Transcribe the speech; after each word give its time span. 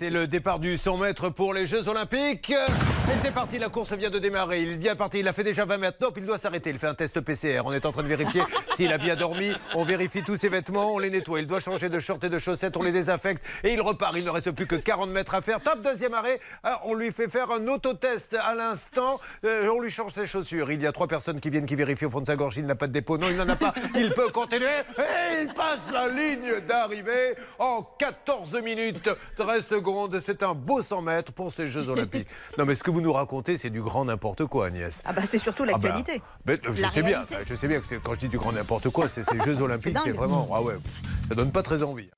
C'est 0.00 0.08
le 0.08 0.26
départ 0.26 0.60
du 0.60 0.78
100 0.78 0.96
mètres 0.96 1.28
pour 1.28 1.52
les 1.52 1.66
Jeux 1.66 1.86
Olympiques. 1.86 2.54
Et 3.10 3.18
c'est 3.24 3.32
parti, 3.32 3.58
la 3.58 3.68
course 3.68 3.92
vient 3.94 4.08
de 4.08 4.20
démarrer. 4.20 4.62
Il 4.62 4.78
vient 4.78 4.94
partir, 4.94 5.18
il 5.18 5.26
a 5.26 5.32
fait 5.32 5.42
déjà 5.42 5.64
20 5.64 5.78
mètres. 5.78 5.96
Non, 6.00 6.12
puis 6.12 6.22
il 6.22 6.26
doit 6.26 6.38
s'arrêter. 6.38 6.70
Il 6.70 6.78
fait 6.78 6.86
un 6.86 6.94
test 6.94 7.20
PCR. 7.20 7.62
On 7.64 7.72
est 7.72 7.84
en 7.84 7.90
train 7.90 8.04
de 8.04 8.08
vérifier 8.08 8.40
s'il 8.76 8.92
a 8.92 8.98
bien 8.98 9.16
dormi. 9.16 9.50
On 9.74 9.82
vérifie 9.82 10.22
tous 10.22 10.36
ses 10.36 10.48
vêtements, 10.48 10.94
on 10.94 11.00
les 11.00 11.10
nettoie. 11.10 11.40
Il 11.40 11.48
doit 11.48 11.58
changer 11.58 11.88
de 11.88 11.98
short 11.98 12.22
et 12.22 12.28
de 12.28 12.38
chaussettes, 12.38 12.76
on 12.76 12.84
les 12.84 12.92
désinfecte. 12.92 13.44
Et 13.64 13.72
il 13.72 13.80
repart. 13.80 14.14
Il 14.16 14.24
ne 14.24 14.30
reste 14.30 14.52
plus 14.52 14.68
que 14.68 14.76
40 14.76 15.10
mètres 15.10 15.34
à 15.34 15.40
faire. 15.40 15.60
Top, 15.60 15.82
deuxième 15.82 16.14
arrêt. 16.14 16.38
Ah, 16.62 16.82
on 16.84 16.94
lui 16.94 17.10
fait 17.10 17.28
faire 17.28 17.50
un 17.50 17.66
autotest 17.66 18.34
à 18.34 18.54
l'instant. 18.54 19.18
Euh, 19.44 19.68
on 19.74 19.80
lui 19.80 19.90
change 19.90 20.12
ses 20.12 20.28
chaussures. 20.28 20.70
Il 20.70 20.80
y 20.80 20.86
a 20.86 20.92
trois 20.92 21.08
personnes 21.08 21.40
qui 21.40 21.50
viennent 21.50 21.66
qui 21.66 21.74
vérifient 21.74 22.04
au 22.04 22.10
fond 22.10 22.20
de 22.20 22.26
sa 22.26 22.36
gorge. 22.36 22.58
Il 22.58 22.66
n'a 22.66 22.76
pas 22.76 22.86
de 22.86 22.92
dépôt. 22.92 23.18
Non, 23.18 23.26
il 23.28 23.36
n'en 23.36 23.48
a 23.48 23.56
pas. 23.56 23.74
Il 23.96 24.14
peut 24.14 24.28
continuer. 24.28 24.66
Et 24.98 25.42
il 25.42 25.52
passe 25.52 25.90
la 25.92 26.06
ligne 26.06 26.60
d'arrivée 26.68 27.34
en 27.58 27.82
14 27.98 28.62
minutes 28.62 29.10
13 29.36 29.66
secondes. 29.66 30.20
C'est 30.20 30.44
un 30.44 30.54
beau 30.54 30.80
100 30.80 31.02
mètres 31.02 31.32
pour 31.32 31.52
ces 31.52 31.66
Jeux 31.66 31.88
Olympiques. 31.88 32.28
Non, 32.56 32.64
mais 32.64 32.76
ce 32.76 32.84
que 32.84 32.90
vous 32.92 32.99
nous 33.00 33.12
racontez, 33.12 33.56
c'est 33.56 33.70
du 33.70 33.82
grand 33.82 34.04
n'importe 34.04 34.46
quoi, 34.46 34.66
Agnès. 34.66 35.02
Ah 35.04 35.12
bah 35.12 35.22
c'est 35.24 35.38
surtout 35.38 35.64
Ah 35.64 35.78
bah, 35.78 35.88
l'actualité. 35.88 36.22
ben, 36.44 36.58
je, 36.62 36.82
La 36.82 36.90
sais 36.90 37.02
bien, 37.02 37.24
je 37.46 37.54
sais 37.54 37.68
bien 37.68 37.80
que 37.80 37.94
quand 37.96 38.14
je 38.14 38.18
dis 38.20 38.28
du 38.28 38.38
grand 38.38 38.52
n'importe 38.52 38.90
quoi, 38.90 39.08
c'est 39.08 39.22
ces 39.22 39.38
Jeux 39.40 39.62
Olympiques, 39.62 39.98
c'est 40.02 40.12
vraiment. 40.12 40.48
Ah 40.54 40.62
ouais, 40.62 40.74
ça 41.28 41.34
donne 41.34 41.52
pas 41.52 41.62
très 41.62 41.82
envie. 41.82 42.10